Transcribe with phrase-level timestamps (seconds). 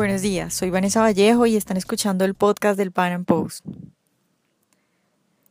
[0.00, 3.66] Buenos días, soy Vanessa Vallejo y están escuchando el podcast del Pan Am Post.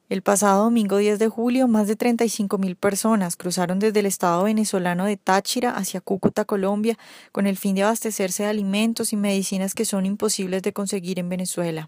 [0.09, 4.45] El pasado domingo 10 de julio, más de 35 mil personas cruzaron desde el estado
[4.45, 6.97] venezolano de Táchira hacia Cúcuta, Colombia,
[7.31, 11.29] con el fin de abastecerse de alimentos y medicinas que son imposibles de conseguir en
[11.29, 11.85] Venezuela.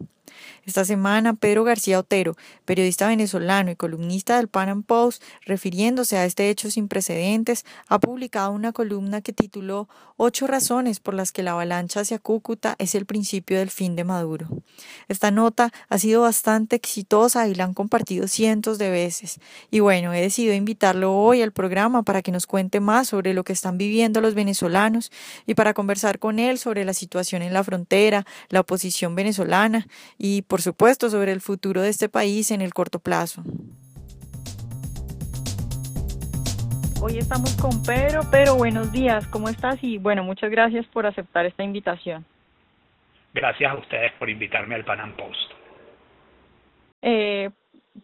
[0.65, 2.35] Esta semana, Pedro García Otero,
[2.65, 7.99] periodista venezolano y columnista del Pan Am Post, refiriéndose a este hecho sin precedentes, ha
[7.99, 9.87] publicado una columna que tituló
[10.23, 14.03] Ocho razones por las que la avalancha hacia Cúcuta es el principio del fin de
[14.03, 14.47] Maduro.
[15.07, 19.39] Esta nota ha sido bastante exitosa y la han compartido cientos de veces.
[19.71, 23.43] Y bueno, he decidido invitarlo hoy al programa para que nos cuente más sobre lo
[23.43, 25.11] que están viviendo los venezolanos
[25.47, 29.87] y para conversar con él sobre la situación en la frontera, la oposición venezolana
[30.23, 33.41] y, por supuesto, sobre el futuro de este país en el corto plazo.
[37.01, 38.21] Hoy estamos con Pedro.
[38.29, 39.83] Pedro, buenos días, ¿cómo estás?
[39.83, 42.23] Y bueno, muchas gracias por aceptar esta invitación.
[43.33, 45.51] Gracias a ustedes por invitarme al Panam Post.
[47.01, 47.49] Eh,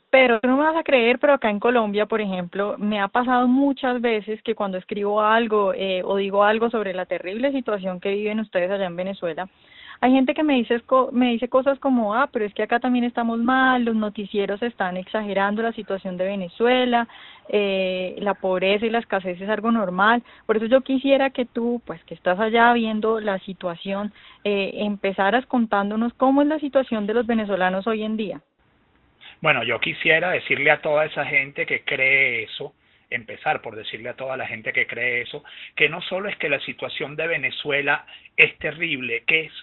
[0.10, 3.48] pero no me vas a creer, pero acá en Colombia, por ejemplo, me ha pasado
[3.48, 8.10] muchas veces que cuando escribo algo eh, o digo algo sobre la terrible situación que
[8.10, 9.48] viven ustedes allá en Venezuela,
[10.00, 10.82] hay gente que me dice,
[11.12, 14.96] me dice cosas como, ah, pero es que acá también estamos mal, los noticieros están
[14.98, 17.08] exagerando la situación de Venezuela,
[17.50, 20.22] eh, la pobreza y la escasez es algo normal.
[20.46, 25.46] Por eso yo quisiera que tú, pues que estás allá viendo la situación, eh, empezaras
[25.48, 28.42] contándonos cómo es la situación de los venezolanos hoy en día.
[29.42, 32.74] Bueno, yo quisiera decirle a toda esa gente que cree eso,
[33.10, 35.44] empezar por decirle a toda la gente que cree eso,
[35.76, 39.54] que no solo es que la situación de Venezuela es terrible, que es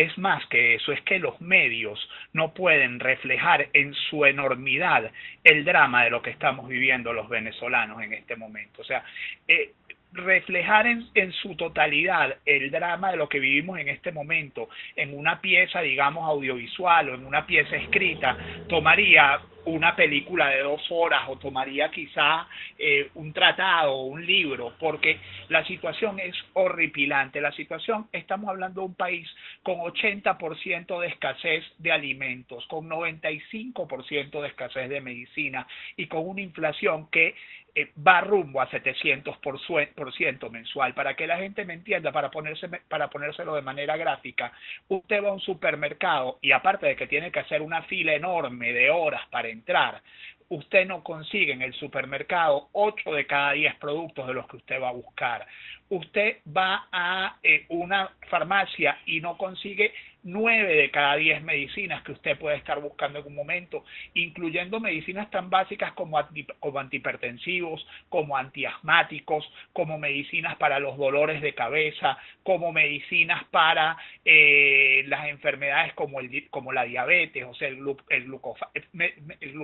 [0.00, 5.10] es más que eso, es que los medios no pueden reflejar en su enormidad
[5.44, 8.82] el drama de lo que estamos viviendo los venezolanos en este momento.
[8.82, 9.04] O sea,
[9.46, 9.72] eh,
[10.12, 15.16] reflejar en, en, su totalidad el drama de lo que vivimos en este momento en
[15.16, 18.36] una pieza, digamos, audiovisual o en una pieza escrita,
[18.68, 22.46] tomaría una película de dos horas o tomaría quizá
[22.78, 27.40] eh, un tratado o un libro, porque la situación es horripilante.
[27.40, 29.28] La situación, estamos hablando de un país
[29.62, 35.66] con 80% de escasez de alimentos, con 95% de escasez de medicina
[35.96, 37.34] y con una inflación que
[37.74, 40.94] eh, va rumbo a 700% mensual.
[40.94, 44.52] Para que la gente me entienda, para, ponerse, para ponérselo de manera gráfica,
[44.88, 48.72] usted va a un supermercado y aparte de que tiene que hacer una fila enorme
[48.72, 50.02] de horas para entrar,
[50.48, 54.80] usted no consigue en el supermercado 8 de cada 10 productos de los que usted
[54.80, 55.46] va a buscar.
[55.90, 59.92] Usted va a eh, una farmacia y no consigue
[60.22, 63.84] nueve de cada diez medicinas que usted puede estar buscando en un momento,
[64.14, 72.18] incluyendo medicinas tan básicas como, antihipertensivos, como antiasmáticos, como medicinas para los dolores de cabeza,
[72.42, 77.78] como medicinas para eh, las enfermedades como, el, como la diabetes, o sea, el,
[78.10, 78.30] el,
[79.40, 79.56] el,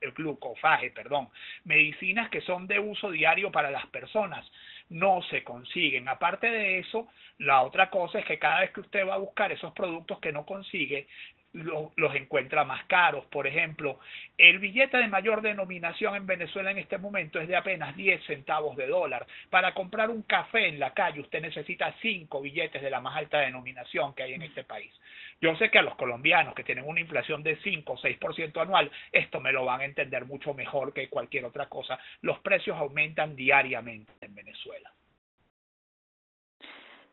[0.00, 1.28] el glucofaje, perdón,
[1.64, 4.50] medicinas que son de uso diario para las personas
[4.90, 6.08] no se consiguen.
[6.08, 7.08] Aparte de eso,
[7.38, 10.32] la otra cosa es que cada vez que usted va a buscar esos productos que
[10.32, 11.06] no consigue,
[11.52, 13.24] los encuentra más caros.
[13.26, 13.98] Por ejemplo,
[14.38, 18.76] el billete de mayor denominación en Venezuela en este momento es de apenas 10 centavos
[18.76, 19.26] de dólar.
[19.50, 23.40] Para comprar un café en la calle usted necesita 5 billetes de la más alta
[23.40, 24.92] denominación que hay en este país.
[25.40, 28.90] Yo sé que a los colombianos que tienen una inflación de 5 o 6% anual,
[29.10, 31.98] esto me lo van a entender mucho mejor que cualquier otra cosa.
[32.20, 34.92] Los precios aumentan diariamente en Venezuela.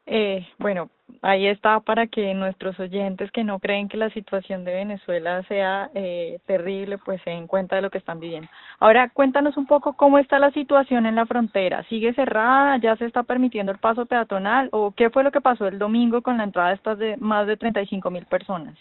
[0.10, 0.90] Eh, bueno,
[1.22, 5.92] ahí está para que nuestros oyentes que no creen que la situación de Venezuela sea
[5.94, 8.48] eh, terrible, pues se den cuenta de lo que están viviendo.
[8.80, 11.84] Ahora, cuéntanos un poco cómo está la situación en la frontera.
[11.90, 12.78] ¿Sigue cerrada?
[12.78, 14.70] ¿Ya se está permitiendo el paso peatonal?
[14.72, 17.46] ¿O qué fue lo que pasó el domingo con la entrada de estas de más
[17.46, 18.76] de 35 mil personas?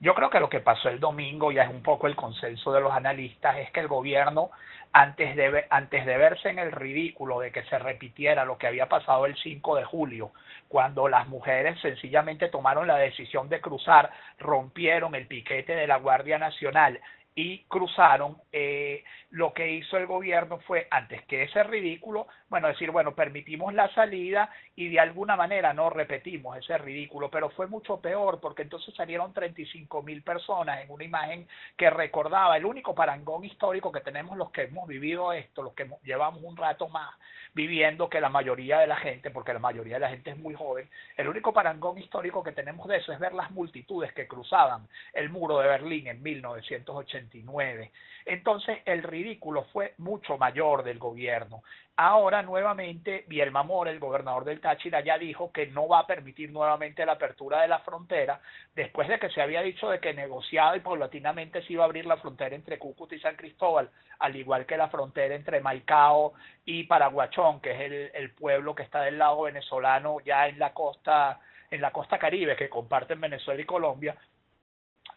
[0.00, 2.80] Yo creo que lo que pasó el domingo, ya es un poco el consenso de
[2.82, 4.50] los analistas, es que el gobierno,
[4.92, 8.88] antes de, antes de verse en el ridículo de que se repitiera lo que había
[8.88, 10.32] pasado el 5 de julio,
[10.68, 16.38] cuando las mujeres sencillamente tomaron la decisión de cruzar, rompieron el piquete de la Guardia
[16.38, 17.00] Nacional
[17.38, 22.90] y cruzaron, eh, lo que hizo el gobierno fue, antes que ese ridículo, bueno, decir,
[22.90, 28.00] bueno, permitimos la salida y de alguna manera no repetimos ese ridículo, pero fue mucho
[28.00, 31.46] peor porque entonces salieron 35 mil personas en una imagen
[31.76, 35.90] que recordaba el único parangón histórico que tenemos los que hemos vivido esto, los que
[36.04, 37.14] llevamos un rato más
[37.56, 40.54] viviendo que la mayoría de la gente, porque la mayoría de la gente es muy
[40.54, 44.86] joven, el único parangón histórico que tenemos de eso es ver las multitudes que cruzaban
[45.14, 47.92] el muro de Berlín en 1980 89.
[48.26, 51.62] Entonces el ridículo fue mucho mayor del gobierno.
[51.98, 56.50] Ahora nuevamente Bielma Mora, el gobernador del Táchira, ya dijo que no va a permitir
[56.50, 58.40] nuevamente la apertura de la frontera
[58.74, 62.04] después de que se había dicho de que negociado y paulatinamente se iba a abrir
[62.04, 63.88] la frontera entre Cúcuta y San Cristóbal,
[64.18, 66.34] al igual que la frontera entre Maicao
[66.66, 70.72] y Paraguachón, que es el, el pueblo que está del lado venezolano ya en la
[70.72, 71.40] costa
[71.70, 74.16] en la costa caribe que comparten Venezuela y Colombia,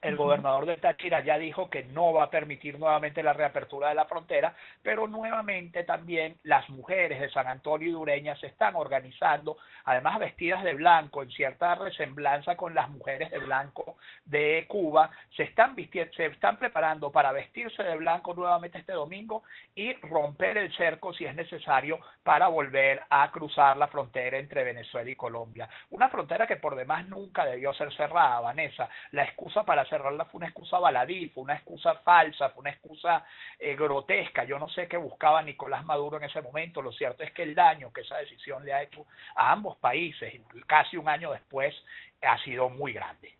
[0.01, 3.95] el gobernador de Táchira ya dijo que no va a permitir nuevamente la reapertura de
[3.95, 9.57] la frontera, pero nuevamente también las mujeres de San Antonio y Dureña se están organizando,
[9.85, 15.43] además vestidas de blanco, en cierta resemblanza con las mujeres de blanco de Cuba, se
[15.43, 19.43] están vistiendo, se están preparando para vestirse de blanco nuevamente este domingo
[19.75, 25.09] y romper el cerco si es necesario para volver a cruzar la frontera entre Venezuela
[25.09, 25.67] y Colombia.
[25.89, 28.89] Una frontera que por demás nunca debió ser cerrada, Vanessa.
[29.11, 33.25] La excusa para cerrarla fue una excusa baladí, fue una excusa falsa, fue una excusa
[33.57, 34.43] eh, grotesca.
[34.43, 36.81] Yo no sé qué buscaba Nicolás Maduro en ese momento.
[36.81, 39.05] Lo cierto es que el daño que esa decisión le ha hecho
[39.35, 40.33] a ambos países,
[40.67, 41.75] casi un año después,
[42.21, 43.33] ha sido muy grande.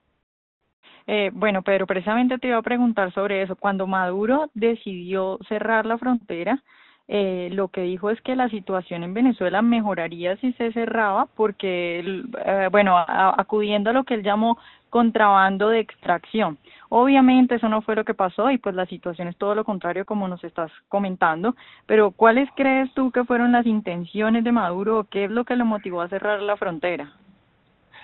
[1.07, 3.56] Eh, bueno, Pedro, precisamente te iba a preguntar sobre eso.
[3.56, 6.62] Cuando Maduro decidió cerrar la frontera,
[7.07, 12.24] eh, lo que dijo es que la situación en Venezuela mejoraría si se cerraba, porque,
[12.45, 16.57] eh, bueno, acudiendo a lo que él llamó contrabando de extracción.
[16.89, 20.06] Obviamente eso no fue lo que pasó y pues la situación es todo lo contrario
[20.06, 21.56] como nos estás comentando,
[21.86, 25.56] pero ¿cuáles crees tú que fueron las intenciones de Maduro o qué es lo que
[25.56, 27.13] lo motivó a cerrar la frontera?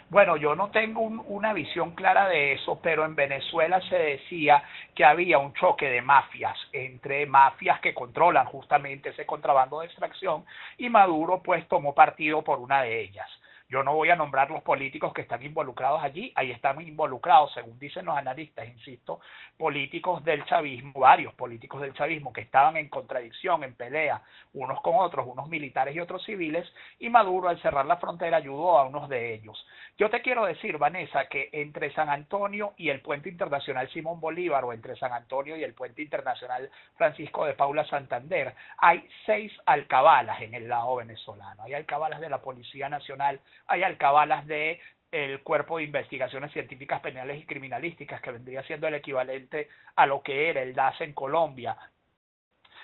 [0.10, 5.04] Bueno, yo no tengo una visión clara de eso, pero en Venezuela se decía que
[5.04, 10.46] había un choque de mafias entre mafias que controlan justamente ese contrabando de extracción
[10.78, 13.28] y Maduro pues tomó partido por una de ellas.
[13.68, 17.80] Yo no voy a nombrar los políticos que están involucrados allí, ahí están involucrados, según
[17.80, 19.20] dicen los analistas, insisto,
[19.58, 24.22] políticos del chavismo, varios políticos del chavismo que estaban en contradicción, en pelea,
[24.54, 28.78] unos con otros, unos militares y otros civiles, y Maduro al cerrar la frontera ayudó
[28.78, 29.66] a unos de ellos.
[29.98, 34.64] Yo te quiero decir, Vanessa, que entre San Antonio y el puente internacional Simón Bolívar,
[34.66, 40.42] o entre San Antonio y el puente internacional Francisco de Paula Santander, hay seis alcabalas
[40.42, 41.64] en el lado venezolano.
[41.64, 44.80] Hay alcabalas de la Policía Nacional, hay alcabalas de
[45.12, 50.22] el Cuerpo de Investigaciones Científicas Penales y Criminalísticas, que vendría siendo el equivalente a lo
[50.22, 51.78] que era el DAS en Colombia.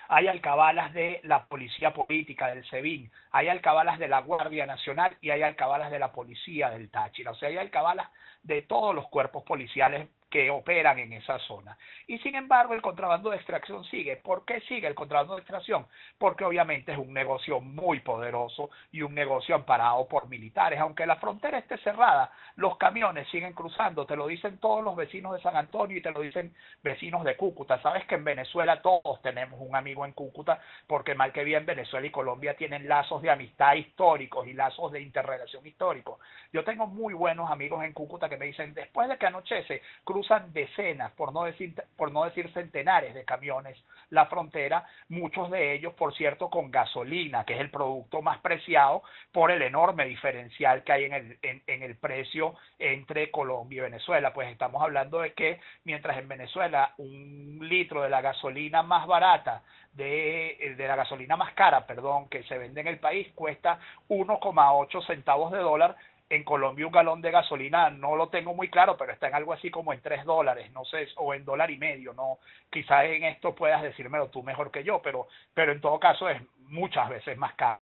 [0.07, 5.29] Hay alcabalas de la Policía Política del SEBIN, hay alcabalas de la Guardia Nacional y
[5.29, 7.31] hay alcabalas de la Policía del Táchira.
[7.31, 8.09] O sea, hay alcabalas
[8.43, 11.77] de todos los cuerpos policiales que operan en esa zona.
[12.07, 14.15] Y sin embargo, el contrabando de extracción sigue.
[14.15, 15.85] ¿Por qué sigue el contrabando de extracción?
[16.17, 20.79] Porque obviamente es un negocio muy poderoso y un negocio amparado por militares.
[20.79, 24.05] Aunque la frontera esté cerrada, los camiones siguen cruzando.
[24.05, 27.35] Te lo dicen todos los vecinos de San Antonio y te lo dicen vecinos de
[27.35, 27.81] Cúcuta.
[27.81, 32.07] Sabes que en Venezuela todos tenemos un amigo en Cúcuta porque mal que bien Venezuela
[32.07, 36.19] y Colombia tienen lazos de amistad históricos y lazos de interrelación históricos.
[36.53, 39.81] Yo tengo muy buenos amigos en Cúcuta que me dicen, después de que anochece,
[40.21, 43.75] cruzan decenas, por no decir, por no decir centenares de camiones
[44.11, 49.01] la frontera, muchos de ellos, por cierto, con gasolina, que es el producto más preciado
[49.31, 54.33] por el enorme diferencial que hay en el, en, el precio entre Colombia y Venezuela.
[54.33, 59.63] Pues estamos hablando de que mientras en Venezuela un litro de la gasolina más barata
[59.93, 63.79] de, de, la gasolina más cara, perdón, que se vende en el país cuesta
[64.09, 65.95] 1,8 centavos de dólar,
[66.31, 69.51] en Colombia un galón de gasolina no lo tengo muy claro, pero está en algo
[69.51, 73.25] así como en tres dólares, no sé, o en dólar y medio, no, quizás en
[73.25, 77.37] esto puedas decírmelo tú mejor que yo, pero, pero en todo caso es muchas veces
[77.37, 77.81] más caro.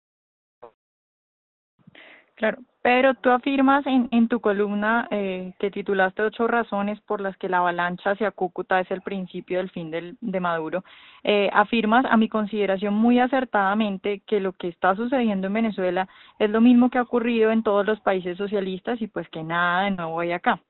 [2.36, 7.34] Claro, pero tú afirmas en, en tu columna eh, que titulaste ocho razones por las
[7.38, 9.90] que la avalancha hacia Cúcuta es el principio del fin
[10.20, 10.84] de Maduro.
[11.24, 16.50] Eh, afirmas, a mi consideración muy acertadamente, que lo que está sucediendo en Venezuela es
[16.50, 19.92] lo mismo que ha ocurrido en todos los países socialistas y pues que nada de
[19.92, 20.60] nuevo hay acá.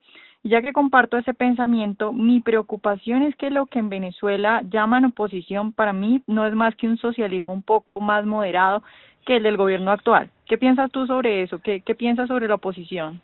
[0.45, 5.73] Ya que comparto ese pensamiento, mi preocupación es que lo que en Venezuela llaman oposición
[5.73, 8.85] para mí no es más que un socialismo un poco más moderado
[9.27, 10.31] que el del gobierno actual.
[10.47, 11.59] ¿Qué piensas tú sobre eso?
[11.59, 13.21] ¿Qué, qué piensas sobre la oposición?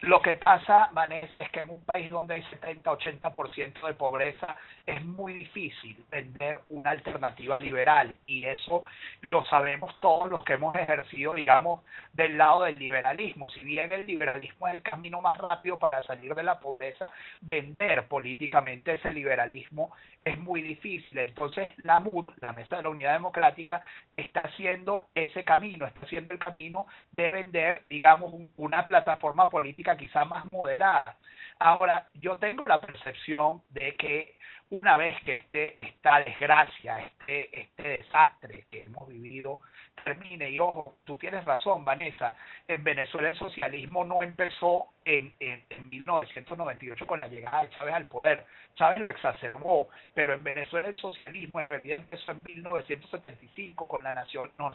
[0.00, 5.02] Lo que pasa, Vanessa, es que en un país donde hay 70-80% de pobreza es
[5.04, 8.84] muy difícil vender una alternativa liberal y eso
[9.30, 11.80] lo sabemos todos los que hemos ejercido, digamos,
[12.12, 13.48] del lado del liberalismo.
[13.50, 17.08] Si bien el liberalismo es el camino más rápido para salir de la pobreza,
[17.40, 19.92] vender políticamente ese liberalismo
[20.24, 21.18] es muy difícil.
[21.18, 23.84] Entonces, la MUD, la Mesa de la Unidad Democrática,
[24.16, 30.24] está haciendo ese camino, está haciendo el camino de vender, digamos, una plataforma política quizá
[30.24, 31.16] más moderada.
[31.58, 34.36] Ahora, yo tengo la percepción de que
[34.70, 39.60] una vez que este, esta desgracia, este, este desastre que hemos vivido
[40.02, 42.34] termine, y ojo, tú tienes razón, Vanessa,
[42.68, 48.06] en Venezuela el socialismo no empezó en, en, 1998 con la llegada de Chávez al
[48.06, 54.02] poder, Chávez lo exacerbó, pero en Venezuela el socialismo en realidad empezó en 1975 con
[54.02, 54.14] la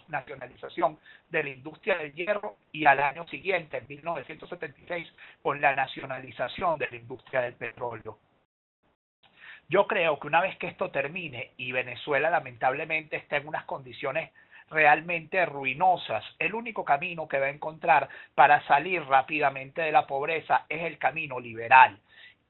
[0.08, 0.98] nacionalización
[1.30, 6.88] de la industria del hierro y al año siguiente, en 1976, con la nacionalización de
[6.90, 8.18] la industria del petróleo.
[9.68, 14.32] Yo creo que una vez que esto termine y Venezuela lamentablemente está en unas condiciones
[14.70, 20.66] realmente ruinosas, el único camino que va a encontrar para salir rápidamente de la pobreza
[20.70, 22.00] es el camino liberal.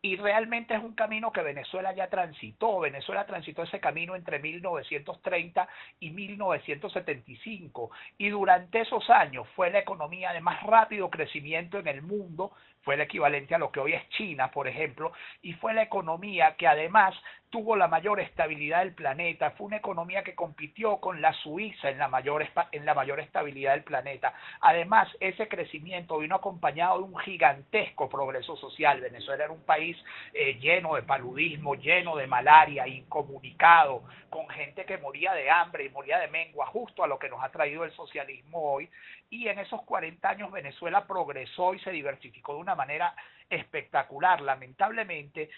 [0.01, 2.79] Y realmente es un camino que Venezuela ya transitó.
[2.79, 5.67] Venezuela transitó ese camino entre 1930
[5.99, 7.91] y 1975.
[8.17, 12.53] Y durante esos años fue la economía de más rápido crecimiento en el mundo
[12.89, 15.11] fue el equivalente a lo que hoy es China, por ejemplo,
[15.43, 17.13] y fue la economía que además
[17.49, 21.97] tuvo la mayor estabilidad del planeta, fue una economía que compitió con la Suiza en
[21.97, 24.33] la mayor, en la mayor estabilidad del planeta.
[24.61, 29.01] Además, ese crecimiento vino acompañado de un gigantesco progreso social.
[29.01, 29.97] Venezuela era un país
[30.33, 35.89] eh, lleno de paludismo, lleno de malaria, incomunicado, con gente que moría de hambre y
[35.89, 38.89] moría de mengua, justo a lo que nos ha traído el socialismo hoy.
[39.31, 43.13] Y en esos 40 años Venezuela progresó y se diversificó de una manera
[43.49, 44.41] espectacular.
[44.41, 45.49] Lamentablemente,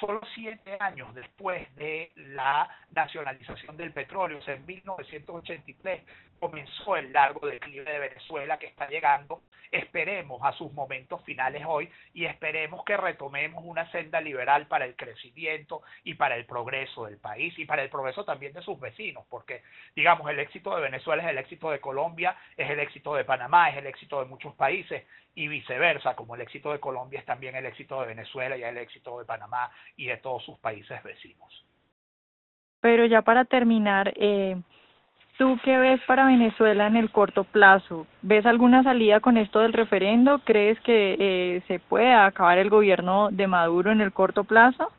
[0.00, 6.02] solo siete años después de la nacionalización del petróleo, o sea, en 1983,
[6.38, 11.90] comenzó el largo declive de Venezuela que está llegando, esperemos a sus momentos finales hoy
[12.12, 17.18] y esperemos que retomemos una senda liberal para el crecimiento y para el progreso del
[17.18, 19.62] país y para el progreso también de sus vecinos, porque
[19.96, 23.70] digamos el éxito de Venezuela es el éxito de Colombia, es el éxito de Panamá,
[23.70, 27.56] es el éxito de muchos países y viceversa, como el éxito de Colombia es también
[27.56, 31.64] el éxito de Venezuela y el éxito de Panamá y de todos sus países vecinos.
[32.80, 34.56] Pero ya para terminar, eh,
[35.36, 38.06] ¿Tú qué ves para Venezuela en el corto plazo?
[38.22, 40.38] ¿Ves alguna salida con esto del referendo?
[40.44, 44.92] ¿Crees que eh, se puede acabar el gobierno de Maduro en el corto plazo?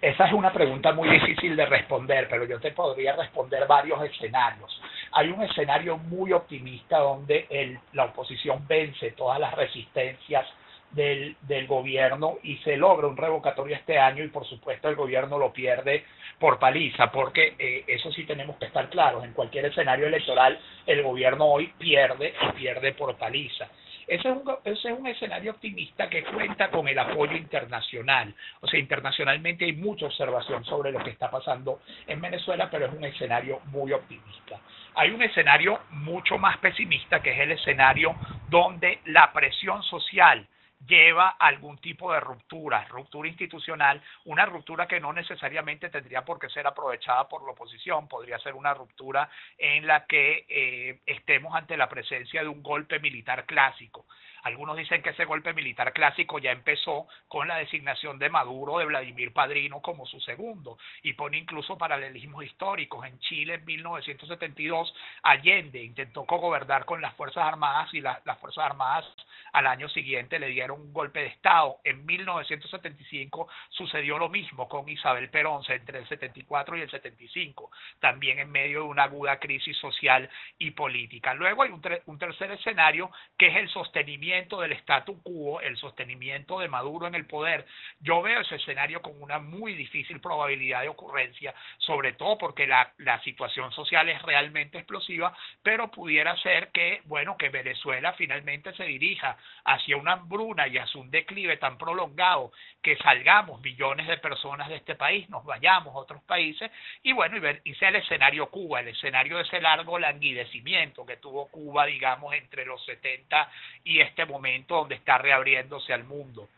[0.00, 4.80] Esa es una pregunta muy difícil de responder, pero yo te podría responder varios escenarios.
[5.12, 10.46] Hay un escenario muy optimista donde el, la oposición vence todas las resistencias
[10.92, 15.38] del, del gobierno y se logra un revocatorio este año y por supuesto el gobierno
[15.38, 16.04] lo pierde
[16.38, 21.02] por paliza, porque eh, eso sí tenemos que estar claros, en cualquier escenario electoral el
[21.02, 23.68] gobierno hoy pierde y pierde por paliza.
[24.06, 28.34] Ese es, un, ese es un escenario optimista que cuenta con el apoyo internacional.
[28.60, 32.92] O sea, internacionalmente hay mucha observación sobre lo que está pasando en Venezuela, pero es
[32.92, 34.58] un escenario muy optimista.
[34.96, 38.16] Hay un escenario mucho más pesimista, que es el escenario
[38.48, 40.44] donde la presión social
[40.86, 46.48] lleva algún tipo de ruptura, ruptura institucional, una ruptura que no necesariamente tendría por qué
[46.48, 51.76] ser aprovechada por la oposición, podría ser una ruptura en la que eh, estemos ante
[51.76, 54.06] la presencia de un golpe militar clásico.
[54.42, 58.86] Algunos dicen que ese golpe militar clásico ya empezó con la designación de Maduro de
[58.86, 63.04] Vladimir Padrino como su segundo y pone incluso paralelismos históricos.
[63.06, 69.04] En Chile en 1972 Allende intentó gobernar con las Fuerzas Armadas y las Fuerzas Armadas
[69.52, 71.78] al año siguiente le dieron un golpe de Estado.
[71.84, 78.38] En 1975 sucedió lo mismo con Isabel Perón entre el 74 y el 75, también
[78.38, 80.28] en medio de una aguda crisis social
[80.58, 81.34] y política.
[81.34, 86.58] Luego hay un, un tercer escenario que es el sostenimiento del statu quo, el sostenimiento
[86.58, 87.66] de Maduro en el poder,
[88.00, 92.92] yo veo ese escenario con una muy difícil probabilidad de ocurrencia, sobre todo porque la,
[92.98, 98.84] la situación social es realmente explosiva, pero pudiera ser que, bueno, que Venezuela finalmente se
[98.84, 104.68] dirija hacia una hambruna y hacia un declive tan prolongado que salgamos millones de personas
[104.68, 106.70] de este país, nos vayamos a otros países
[107.02, 111.04] y bueno, y, ver, y sea el escenario Cuba, el escenario de ese largo languidecimiento
[111.06, 113.50] que tuvo Cuba, digamos, entre los 70
[113.84, 116.48] y este momento donde está reabriéndose al mundo.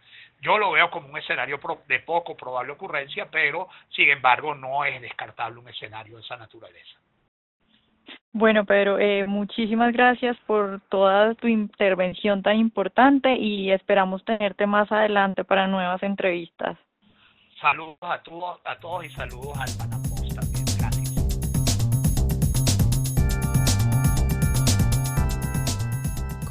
[0.40, 5.00] Yo lo veo como un escenario de poco probable ocurrencia, pero sin embargo no es
[5.00, 7.01] descartable un escenario de esa naturaleza.
[8.32, 14.90] Bueno, Pedro, eh, muchísimas gracias por toda tu intervención tan importante y esperamos tenerte más
[14.90, 16.78] adelante para nuevas entrevistas.
[17.60, 20.11] Saludos a todos, a todos y saludos al Panamá.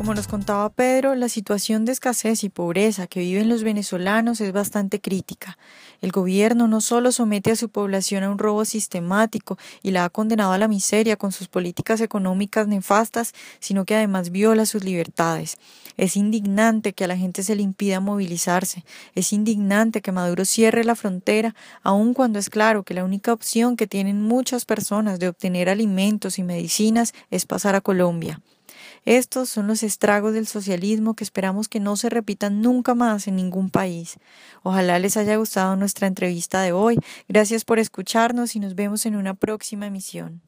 [0.01, 4.51] Como nos contaba Pedro, la situación de escasez y pobreza que viven los venezolanos es
[4.51, 5.59] bastante crítica.
[6.01, 10.09] El gobierno no solo somete a su población a un robo sistemático y la ha
[10.09, 15.57] condenado a la miseria con sus políticas económicas nefastas, sino que además viola sus libertades.
[15.97, 18.83] Es indignante que a la gente se le impida movilizarse.
[19.13, 21.53] Es indignante que Maduro cierre la frontera,
[21.83, 26.39] aun cuando es claro que la única opción que tienen muchas personas de obtener alimentos
[26.39, 28.41] y medicinas es pasar a Colombia.
[29.05, 33.35] Estos son los estragos del socialismo que esperamos que no se repitan nunca más en
[33.35, 34.17] ningún país.
[34.63, 36.99] Ojalá les haya gustado nuestra entrevista de hoy.
[37.27, 40.41] Gracias por escucharnos y nos vemos en una próxima emisión.